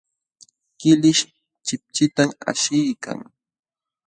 [0.79, 1.23] Killish
[1.65, 3.19] chipchitam ashiykan.